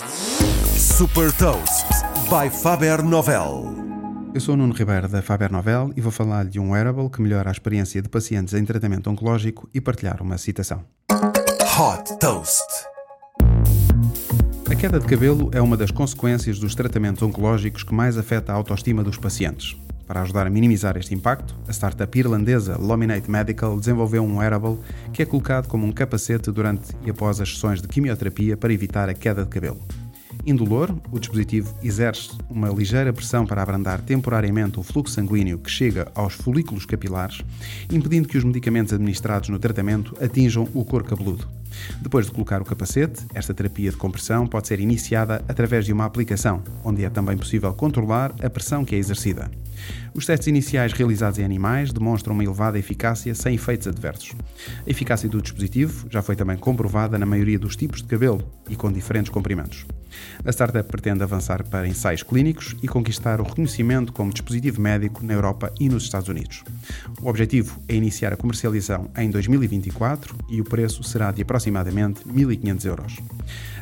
[0.00, 1.86] Super Toast
[2.30, 3.74] by Faber Novel.
[4.32, 7.20] Eu sou o Nuno Ribeiro da Faber Novel e vou falar de um wearable que
[7.20, 10.84] melhora a experiência de pacientes em tratamento oncológico e partilhar uma citação.
[11.10, 12.64] Hot Toast.
[14.70, 18.54] A queda de cabelo é uma das consequências dos tratamentos oncológicos que mais afeta a
[18.54, 19.76] autoestima dos pacientes.
[20.10, 24.76] Para ajudar a minimizar este impacto, a startup irlandesa Luminate Medical desenvolveu um wearable
[25.12, 29.08] que é colocado como um capacete durante e após as sessões de quimioterapia para evitar
[29.08, 29.80] a queda de cabelo.
[30.46, 36.10] Indolor, o dispositivo exerce uma ligeira pressão para abrandar temporariamente o fluxo sanguíneo que chega
[36.14, 37.42] aos folículos capilares,
[37.92, 41.46] impedindo que os medicamentos administrados no tratamento atinjam o couro cabeludo.
[42.00, 46.04] Depois de colocar o capacete, esta terapia de compressão pode ser iniciada através de uma
[46.04, 49.50] aplicação, onde é também possível controlar a pressão que é exercida.
[50.14, 54.34] Os testes iniciais realizados em animais demonstram uma elevada eficácia sem efeitos adversos.
[54.86, 58.76] A eficácia do dispositivo já foi também comprovada na maioria dos tipos de cabelo e
[58.76, 59.86] com diferentes comprimentos.
[60.44, 65.34] A startup pretende avançar para ensaios clínicos e conquistar o reconhecimento como dispositivo médico na
[65.34, 66.62] Europa e nos Estados Unidos.
[67.20, 72.84] O objetivo é iniciar a comercialização em 2024 e o preço será de aproximadamente 1.500
[72.84, 73.16] euros.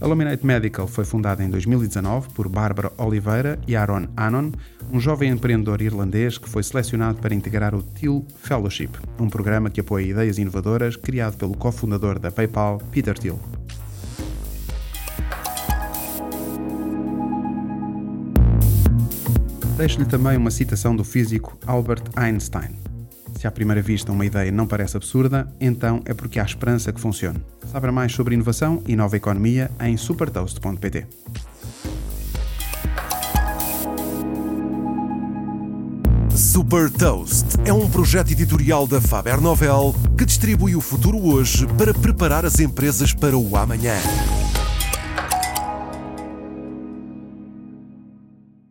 [0.00, 4.50] A Luminate Medical foi fundada em 2019 por Bárbara Oliveira e Aaron Anon,
[4.92, 9.80] um jovem empreendedor irlandês que foi selecionado para integrar o Thiel Fellowship, um programa que
[9.80, 13.38] apoia ideias inovadoras criado pelo cofundador da PayPal, Peter Thiel.
[19.76, 22.78] Deixo-lhe também uma citação do físico Albert Einstein.
[23.36, 27.00] Se à primeira vista uma ideia não parece absurda, então é porque há esperança que
[27.00, 27.42] funcione.
[27.70, 31.06] Saiba mais sobre inovação e nova economia em supertoast.pt.
[36.36, 41.92] Super Toast é um projeto editorial da Faber Novel que distribui o futuro hoje para
[41.92, 43.96] preparar as empresas para o amanhã.